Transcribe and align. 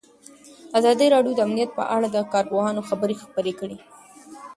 ازادي 0.77 1.07
راډیو 1.15 1.33
د 1.35 1.39
امنیت 1.47 1.69
په 1.77 1.83
اړه 1.95 2.07
د 2.11 2.17
کارپوهانو 2.33 2.85
خبرې 2.89 3.15
خپرې 3.23 3.53
کړي. 3.59 3.77